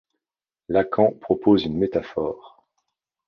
Lacan 0.69 1.11
propose 1.19 1.63
une 1.65 1.77
métaphore. 1.77 2.65